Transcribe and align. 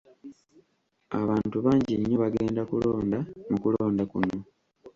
Abantu 1.19 1.55
bangi 1.65 1.93
nnyo 1.97 2.15
bagenda 2.23 2.61
kulonda 2.69 3.19
mu 3.49 3.57
kulonda 3.63 4.03
kuno. 4.11 4.37